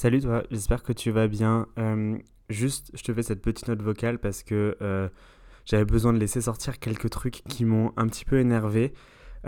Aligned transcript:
Salut 0.00 0.20
toi, 0.20 0.44
j'espère 0.52 0.84
que 0.84 0.92
tu 0.92 1.10
vas 1.10 1.26
bien. 1.26 1.66
Euh, 1.76 2.16
juste, 2.48 2.92
je 2.94 3.02
te 3.02 3.12
fais 3.12 3.24
cette 3.24 3.42
petite 3.42 3.66
note 3.66 3.82
vocale 3.82 4.20
parce 4.20 4.44
que 4.44 4.76
euh, 4.80 5.08
j'avais 5.64 5.84
besoin 5.84 6.12
de 6.12 6.18
laisser 6.18 6.40
sortir 6.40 6.78
quelques 6.78 7.10
trucs 7.10 7.42
qui 7.48 7.64
m'ont 7.64 7.92
un 7.96 8.06
petit 8.06 8.24
peu 8.24 8.38
énervé. 8.38 8.94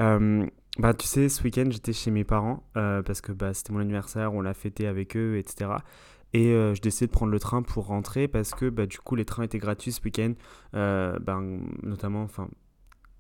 Euh, 0.01 0.45
bah, 0.77 0.93
tu 0.93 1.07
sais, 1.07 1.29
ce 1.29 1.45
week-end, 1.45 1.67
j'étais 1.71 1.93
chez 1.93 2.11
mes 2.11 2.25
parents 2.25 2.65
parce 2.75 3.21
que 3.21 3.31
bah, 3.31 3.55
c'était 3.55 3.73
mon 3.73 3.79
anniversaire, 3.79 4.35
on 4.35 4.41
l'a 4.41 4.53
fêté 4.53 4.89
avec 4.89 5.17
eux, 5.17 5.39
etc. 5.39 5.71
Et 6.33 6.47
je 6.51 6.81
décidé 6.81 7.07
de 7.07 7.13
prendre 7.13 7.31
le 7.31 7.39
train 7.39 7.63
pour 7.63 7.87
rentrer 7.87 8.27
parce 8.27 8.51
que 8.53 8.71
bah, 8.71 8.87
du 8.87 8.99
coup, 8.99 9.15
les 9.15 9.25
trains 9.25 9.45
étaient 9.45 9.59
gratuits 9.59 9.93
ce 9.93 10.03
week-end, 10.03 10.33
ben, 10.73 11.61
notamment, 11.85 12.25
enfin, 12.25 12.49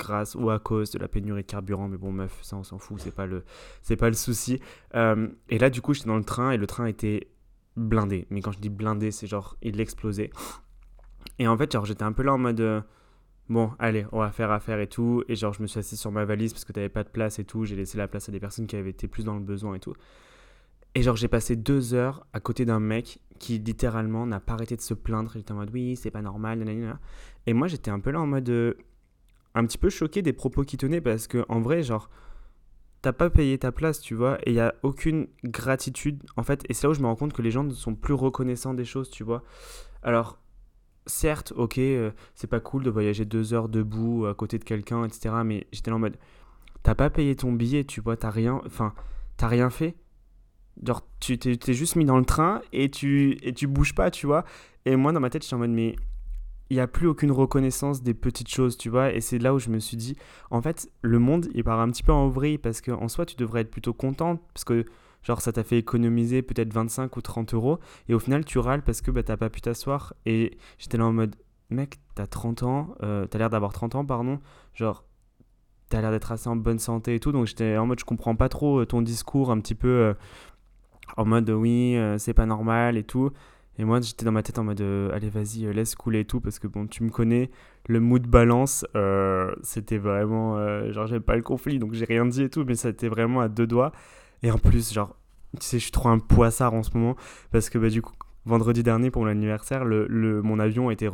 grâce 0.01 0.35
ou 0.35 0.51
à 0.51 0.59
cause 0.59 0.91
de 0.91 0.98
la 0.98 1.09
pénurie 1.09 1.43
de 1.43 1.46
carburant. 1.46 1.89
Mais 1.89 1.98
bon, 1.98 2.11
meuf, 2.11 2.39
ça 2.43 2.57
on 2.57 2.64
s'en 2.64 2.79
fout, 2.79 3.00
c'est 3.00 3.14
pas 3.14 3.27
le, 3.27 3.45
pas 3.99 4.09
le 4.09 4.14
souci. 4.14 4.61
Euh, 4.95 5.29
et 5.49 5.59
là, 5.59 5.71
du 5.71 5.80
coup, 5.80 5.95
j'étais 5.95 6.09
dans 6.09 6.17
le 6.17 6.25
train 6.25 6.50
et 6.50 6.57
le 6.57 6.67
train 6.67 6.87
était 6.87 7.29
blindé. 7.76 8.26
Mais 8.31 8.40
quand 8.40 8.53
je 8.53 8.59
dis 8.59 8.68
blindé, 8.68 9.11
c'est 9.11 9.26
genre 9.26 9.57
il 9.63 9.81
explosait. 9.81 10.31
Et 11.39 11.46
en 11.46 11.57
fait, 11.57 11.73
genre 11.73 11.86
j'étais 11.86 12.03
un 12.03 12.13
peu 12.13 12.23
là 12.23 12.35
en 12.35 12.39
mode 12.39 12.61
euh, 12.61 12.81
bon, 13.49 13.71
allez, 13.79 14.07
on 14.13 14.21
va 14.21 14.31
faire 14.32 14.50
affaire 14.50 14.81
et 14.81 14.89
tout. 14.89 15.23
Et 15.29 15.36
genre 15.36 15.53
je 15.53 15.63
me 15.63 15.67
suis 15.67 15.79
assis 15.79 15.96
sur 15.96 16.11
ma 16.11 16.25
valise 16.25 16.53
parce 16.53 16.64
que 16.64 16.73
t'avais 16.73 16.89
pas 16.89 17.04
de 17.04 17.11
place 17.11 17.39
et 17.39 17.45
tout. 17.45 17.64
J'ai 17.64 17.76
laissé 17.76 17.98
la 17.98 18.09
place 18.09 18.29
à 18.29 18.32
des 18.32 18.40
personnes 18.40 18.67
qui 18.67 18.76
avaient 18.76 18.90
été 18.90 19.09
plus 19.09 19.25
dans 19.25 19.35
le 19.35 19.40
besoin 19.40 19.75
et 19.75 19.81
tout. 19.81 19.95
Et 20.95 21.03
genre 21.03 21.17
j'ai 21.17 21.29
passé 21.29 21.54
deux 21.54 21.95
heures 21.95 22.26
à 22.32 22.40
côté 22.40 22.64
d'un 22.64 22.81
mec 22.81 23.21
qui 23.39 23.59
littéralement 23.59 24.26
n'a 24.26 24.40
pas 24.40 24.54
arrêté 24.54 24.76
de 24.76 24.81
se 24.81 24.95
plaindre. 24.95 25.32
Il 25.37 25.43
était 25.43 25.53
en 25.53 25.57
mode 25.57 25.71
oui, 25.73 25.96
c'est 25.96 26.11
pas 26.11 26.23
normal. 26.23 26.64
Et 27.46 27.53
moi 27.53 27.68
j'étais 27.68 27.90
un 27.90 28.01
peu 28.01 28.11
là 28.11 28.21
en 28.21 28.26
mode 28.26 28.48
euh, 28.51 28.75
un 29.54 29.64
petit 29.67 29.79
peu 29.79 29.90
choqué 29.90 30.22
des 30.22 30.32
propos 30.32 30.63
qu'il 30.63 30.79
tenait 30.79 31.00
parce 31.00 31.27
que 31.27 31.45
en 31.49 31.61
vrai, 31.61 31.82
genre, 31.82 32.09
t'as 33.03 33.12
pas 33.12 33.31
payé 33.31 33.59
ta 33.59 33.73
place, 33.73 34.00
tu 34.00 34.14
vois, 34.14 34.39
et 34.47 34.50
il 34.50 34.55
y 34.55 34.61
a 34.61 34.75
aucune 34.83 35.28
gratitude 35.45 36.23
en 36.36 36.42
fait. 36.42 36.64
Et 36.69 36.75
c'est 36.75 36.86
là 36.86 36.91
où 36.91 36.95
je 36.95 37.00
me 37.00 37.06
rends 37.06 37.17
compte 37.17 37.33
que 37.33 37.42
les 37.42 37.50
gens 37.50 37.64
ne 37.64 37.73
sont 37.73 37.95
plus 37.95 38.14
reconnaissants 38.14 38.75
des 38.75 38.84
choses, 38.84 39.11
tu 39.11 39.25
vois. 39.25 39.42
Alors, 40.03 40.39
certes, 41.06 41.53
ok, 41.56 41.78
euh, 41.78 42.11
c'est 42.34 42.47
pas 42.47 42.61
cool 42.61 42.84
de 42.84 42.91
voyager 42.91 43.25
deux 43.25 43.55
heures 43.55 43.69
debout 43.69 44.27
à 44.27 44.34
côté 44.34 44.59
de 44.59 44.65
quelqu'un, 44.65 45.05
etc. 45.05 45.37
Mais 45.45 45.67
j'étais 45.73 45.91
en 45.91 45.98
mode, 45.98 46.17
t'as 46.83 46.95
pas 46.95 47.11
payé 47.11 47.37
ton 47.37 47.53
billet, 47.53 47.84
tu 47.84 48.01
vois, 48.01 48.17
t'as 48.17 48.31
rien, 48.31 48.61
enfin, 48.67 48.95
t'as 49.37 49.48
rien 49.48 49.71
fait. 49.71 49.97
Genre, 50.83 51.03
tu 51.21 51.39
t'es 51.39 51.75
juste 51.75 51.97
mis 51.97 52.05
dans 52.05 52.19
le 52.19 52.25
train 52.25 52.62
et 52.73 52.91
tu, 52.91 53.37
et 53.43 53.53
tu 53.53 53.67
bouges 53.67 53.95
pas, 53.95 54.11
tu 54.11 54.27
vois. 54.27 54.45
Et 54.87 54.97
moi, 54.97 55.12
dans 55.12 55.21
ma 55.21 55.28
tête, 55.31 55.43
j'étais 55.43 55.55
en 55.55 55.59
mode, 55.59 55.71
mais 55.71 55.97
il 56.71 56.77
n'y 56.77 56.81
a 56.81 56.87
plus 56.87 57.09
aucune 57.09 57.33
reconnaissance 57.33 58.03
des 58.03 58.15
petites 58.15 58.49
choses, 58.49 58.79
tu 58.79 58.89
vois. 58.89 59.13
Et 59.13 59.21
c'est 59.21 59.39
là 59.39 59.53
où 59.53 59.59
je 59.59 59.71
me 59.71 59.81
suis 59.81 59.97
dit, 59.97 60.17
en 60.51 60.63
fait, 60.63 60.89
le 61.03 61.19
monde, 61.19 61.49
il 61.53 61.65
part 61.65 61.81
un 61.81 61.91
petit 61.91 62.05
peu 62.05 62.12
en 62.12 62.29
vrille 62.29 62.59
parce 62.59 62.81
qu'en 62.81 63.09
soi, 63.09 63.27
tu 63.27 63.35
devrais 63.35 63.62
être 63.62 63.71
plutôt 63.73 63.93
contente 63.93 64.41
parce 64.55 64.65
que, 64.65 64.85
genre, 65.25 65.41
ça 65.41 65.53
t'a 65.53 65.65
fait 65.65 65.79
économiser 65.79 66.43
peut-être 66.43 66.73
25 66.73 67.17
ou 67.17 67.23
30 67.23 67.55
euros. 67.55 67.81
Et 68.09 68.15
au 68.15 68.21
final, 68.21 68.45
tu 68.45 68.61
râles 68.61 68.83
parce 68.83 69.01
que 69.01 69.11
bah, 69.11 69.25
t'as 69.25 69.37
pas 69.37 69.51
pu 69.51 69.61
t'asseoir. 69.61 70.15
Et 70.27 70.57
j'étais 70.79 70.97
là 70.97 71.07
en 71.07 71.12
mode, 71.12 71.35
mec, 71.71 71.99
t'as 72.15 72.29
30 72.29 72.62
ans, 72.62 72.95
euh, 73.03 73.27
t'as 73.27 73.39
l'air 73.39 73.51
d'avoir 73.51 73.73
30 73.73 73.97
ans, 73.97 74.05
pardon. 74.05 74.39
Genre, 74.73 75.05
t'as 75.89 76.01
l'air 76.01 76.12
d'être 76.12 76.31
assez 76.31 76.49
en 76.49 76.55
bonne 76.55 76.79
santé 76.79 77.17
et 77.17 77.21
tout. 77.21 77.33
Donc 77.33 77.49
j'étais 77.49 77.77
en 77.79 77.87
mode, 77.87 77.99
je 77.99 78.05
comprends 78.05 78.37
pas 78.37 78.49
trop 78.49 78.79
euh, 78.81 78.87
ton 78.87 79.03
discours 79.03 79.51
un 79.51 79.59
petit 79.61 79.75
peu 79.75 79.89
euh, 79.89 80.15
en 81.17 81.25
mode, 81.25 81.51
oui, 81.51 81.99
c'est 82.19 82.34
pas 82.34 82.47
normal 82.47 82.97
et 82.97 83.03
tout. 83.03 83.33
Et 83.81 83.84
moi, 83.84 83.98
j'étais 84.03 84.27
dans 84.27 84.33
ma 84.33 84.42
tête 84.42 84.59
en 84.59 84.64
mode, 84.64 84.83
euh, 84.83 85.11
allez, 85.14 85.31
vas-y, 85.31 85.64
euh, 85.64 85.73
laisse 85.73 85.95
couler 85.95 86.20
et 86.20 86.25
tout, 86.27 86.39
parce 86.39 86.59
que 86.59 86.67
bon, 86.67 86.86
tu 86.86 87.03
me 87.03 87.09
connais, 87.09 87.50
le 87.89 87.98
mood 87.98 88.27
balance, 88.27 88.84
euh, 88.95 89.55
c'était 89.62 89.97
vraiment, 89.97 90.59
genre, 90.92 91.06
j'avais 91.06 91.19
pas 91.19 91.34
le 91.34 91.41
conflit, 91.41 91.78
donc 91.78 91.95
j'ai 91.95 92.05
rien 92.05 92.27
dit 92.27 92.42
et 92.42 92.50
tout, 92.50 92.62
mais 92.67 92.75
ça 92.75 92.91
était 92.91 93.09
vraiment 93.09 93.41
à 93.41 93.48
deux 93.48 93.67
doigts. 93.67 93.92
Et 94.42 94.50
en 94.50 94.59
plus, 94.59 94.92
genre, 94.92 95.17
tu 95.59 95.64
sais, 95.64 95.78
je 95.78 95.84
suis 95.84 95.92
trop 95.92 96.11
un 96.11 96.19
poissard 96.19 96.75
en 96.75 96.83
ce 96.83 96.91
moment, 96.92 97.17
parce 97.53 97.70
que 97.70 97.78
bah, 97.78 97.89
du 97.89 98.03
coup, 98.03 98.12
vendredi 98.47 98.83
dernier 98.83 99.11
pour 99.11 99.23
mon 99.23 99.29
anniversaire, 99.29 99.85
le, 99.85 100.43
mon 100.43 100.59
avion 100.59 100.89
a 100.89 100.93
été 100.93 101.09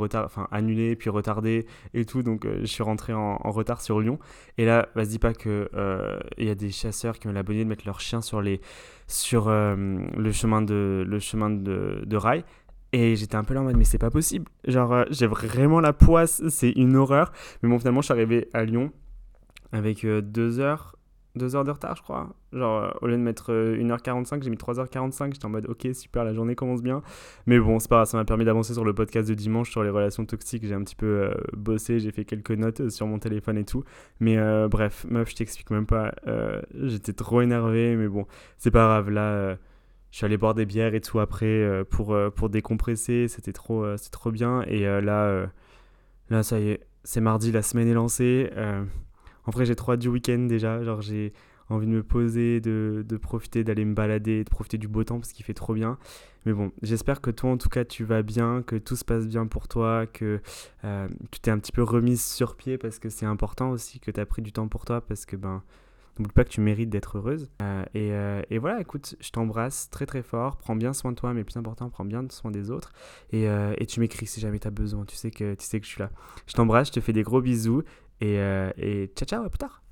annulé, 0.51 0.97
puis 0.97 1.11
retardé 1.11 1.67
et 1.95 2.05
tout, 2.05 2.23
donc 2.23 2.47
je 2.47 2.67
suis 2.67 2.83
rentré 2.83 3.13
en, 3.13 3.37
retard 3.51 3.81
sur 3.81 4.01
Lyon. 4.01 4.19
Et 4.59 4.65
là, 4.65 4.89
vas-y 4.95 5.19
pas 5.19 5.35
que 5.35 5.69
il 6.39 6.47
y 6.47 6.51
a 6.51 6.55
des 6.55 6.71
chasseurs 6.71 7.19
qui 7.19 7.29
ont 7.29 7.33
l'abonné 7.33 7.65
de 7.65 7.69
mettre 7.69 7.87
leurs 7.87 8.01
chiens 8.01 8.21
sur 8.21 8.43
sur 9.07 9.49
le 9.49 10.31
chemin 10.33 10.63
de 10.63 11.05
de, 11.07 12.17
rail 12.17 12.45
et 12.93 13.17
j'étais 13.17 13.37
un 13.37 13.45
peu 13.45 13.55
là 13.55 13.61
en 13.61 13.65
mode, 13.65 13.77
mais 13.77 13.85
c'est 13.85 13.99
pas 13.99 14.11
possible. 14.11 14.47
Genre, 14.67 14.93
euh, 14.93 15.05
j'ai 15.11 15.27
vraiment 15.27 15.81
la 15.81 15.93
poisse, 15.93 16.43
c'est 16.49 16.71
une 16.71 16.97
horreur. 16.97 17.33
Mais 17.63 17.69
bon, 17.69 17.79
finalement, 17.79 18.01
je 18.01 18.07
suis 18.07 18.13
arrivé 18.13 18.49
à 18.53 18.65
Lyon 18.65 18.91
avec 19.73 20.05
euh, 20.05 20.23
deux 20.23 20.61
heures, 20.61 20.97
deux 21.37 21.57
heures 21.57 21.65
de 21.65 21.71
retard, 21.71 21.97
je 21.97 22.03
crois. 22.03 22.35
Genre, 22.53 22.83
euh, 22.83 22.91
au 23.03 23.07
lieu 23.07 23.17
de 23.17 23.23
mettre 23.23 23.53
1h45, 23.53 24.43
j'ai 24.43 24.51
mis 24.51 24.57
3h45. 24.57 25.33
J'étais 25.33 25.45
en 25.45 25.51
mode, 25.51 25.67
ok, 25.69 25.89
super, 25.95 26.25
la 26.25 26.35
journée 26.35 26.55
commence 26.55 26.83
bien. 26.83 27.03
Mais 27.47 27.59
bon, 27.59 27.79
c'est 27.79 27.89
pas 27.89 27.97
grave, 27.97 28.09
ça 28.09 28.17
m'a 28.17 28.25
permis 28.25 28.45
d'avancer 28.45 28.75
sur 28.75 28.85
le 28.85 28.95
podcast 28.95 29.29
de 29.29 29.35
dimanche 29.35 29.71
sur 29.71 29.83
les 29.83 29.91
relations 29.91 30.25
toxiques. 30.25 30.67
J'ai 30.67 30.75
un 30.75 30.83
petit 30.83 30.97
peu 30.97 31.31
bossé, 31.57 32.01
j'ai 32.01 32.13
fait 32.13 32.25
quelques 32.25 32.53
notes 32.53 32.89
sur 32.89 33.07
mon 33.07 33.19
téléphone 33.19 33.59
et 33.59 33.65
tout. 33.65 33.85
Mais 34.21 34.37
bref, 34.69 35.07
meuf, 35.09 35.31
je 35.31 35.37
t'explique 35.37 35.71
même 35.71 35.87
pas. 35.87 36.15
J'étais 36.75 37.13
trop 37.13 37.41
énervé, 37.41 37.97
mais 37.97 38.09
bon, 38.09 38.27
c'est 38.59 38.71
pas 38.71 38.85
grave. 38.87 39.11
Là 39.11 39.57
je 40.17 40.21
suis 40.21 40.25
allé 40.25 40.39
boire 40.39 40.55
des 40.55 40.65
bières 40.65 40.95
et 40.95 41.03
tout 41.03 41.21
après 41.21 41.45
euh, 41.45 41.85
pour, 41.85 42.15
euh, 42.15 42.31
décompresser. 42.49 43.29
C'était 43.29 43.53
trop, 43.53 43.85
euh, 43.85 43.97
trop 44.11 44.31
bien. 44.31 44.63
Et 44.63 44.85
là, 44.85 45.51
là, 46.31 46.43
ça 46.43 46.59
y 46.59 46.71
est, 46.71 46.81
c'est 47.05 47.21
mardi, 47.21 47.53
la 47.53 47.61
semaine 47.61 47.87
est 47.87 47.93
lancée. 47.93 48.51
En 49.47 49.51
vrai, 49.51 49.65
j'ai 49.65 49.77
trop 49.77 49.93
hâte 49.93 50.01
du 50.01 50.09
week-end 50.09 50.41
déjà. 50.41 50.83
Genre, 50.83 51.01
j'ai 51.01 51.33
envie 51.69 51.87
de 51.87 51.93
me 51.93 52.03
poser, 52.03 52.61
de, 52.61 53.05
de 53.07 53.17
profiter, 53.17 53.65
d'aller 53.65 53.85
me 53.85 53.95
balader, 53.95 54.45
de 54.45 54.51
profiter 54.51 54.79
du 54.79 54.89
beau 54.89 55.05
temps 55.05 55.19
parce 55.19 55.33
qu'il 55.33 55.45
fait 55.45 55.55
trop 55.55 55.75
bien. 55.75 55.99
Mais 56.45 56.53
bon, 56.53 56.71
j'espère 56.83 57.21
que 57.21 57.31
toi, 57.31 57.51
en 57.51 57.57
tout 57.57 57.69
cas, 57.69 57.85
tu 57.85 58.05
vas 58.05 58.23
bien, 58.23 58.63
que 58.63 58.77
tout 58.77 58.95
se 58.95 59.05
passe 59.05 59.27
bien 59.27 59.47
pour 59.47 59.67
toi, 59.67 60.07
que 60.07 60.41
tu 61.33 61.41
t'es 61.41 61.51
un 61.51 61.59
petit 61.59 61.73
peu 61.73 61.83
remise 61.83 62.25
sur 62.25 62.57
pied 62.57 62.79
parce 62.79 62.99
que 62.99 63.09
c'est 63.09 63.27
important 63.27 63.71
aussi 63.71 63.99
que 63.99 64.11
tu 64.11 64.21
as 64.21 64.27
pris 64.27 64.43
du 64.43 64.53
temps 64.53 64.69
pour 64.69 64.85
toi 64.85 65.01
parce 65.01 65.27
que 65.27 65.35
ben 65.35 65.63
N'oublie 66.19 66.33
pas 66.33 66.45
que 66.45 66.51
tu 66.51 66.63
mérites 66.63 66.89
d'être 66.89 67.19
heureuse. 67.19 67.51
Euh, 67.61 67.85
et, 67.93 68.13
euh, 68.13 68.41
et, 68.49 68.57
voilà, 68.57 68.81
écoute, 68.81 69.17
je 69.21 69.31
t'embrasse 69.31 69.91
très 69.91 70.07
très 70.07 70.23
fort. 70.23 70.57
Prends 70.57 70.77
bien 70.77 70.95
soin 70.95 71.13
de 71.13 71.17
toi, 71.17 71.35
mais 71.35 71.45
plus 71.45 71.59
important, 71.59 71.91
prends 71.91 72.07
bien 72.07 72.25
soin 72.31 72.51
des 72.51 72.71
autres. 72.71 72.95
Et, 73.33 73.49
euh, 73.49 73.75
et 73.77 73.85
tu 73.85 74.01
m'écris 74.01 74.27
si 74.27 74.41
jamais 74.41 74.59
tu 74.59 74.67
as 74.67 74.71
besoin. 74.71 75.05
Tu 75.05 75.15
sais, 75.15 75.31
que, 75.31 75.55
tu 75.55 75.67
sais 75.67 75.79
que 75.79 75.85
je 75.85 75.91
suis 75.91 76.01
là. 76.01 76.11
Je 76.47 76.55
t'embrasse, 76.55 76.89
je 76.89 76.93
te 76.93 77.01
fais 77.01 77.13
des 77.13 77.23
gros 77.23 77.43
bisous. 77.43 77.83
Et, 78.21 78.37
et 78.77 79.07
ciao 79.15 79.27
ciao, 79.27 79.45
à 79.45 79.51
plus 79.51 79.59
tard. 79.59 79.83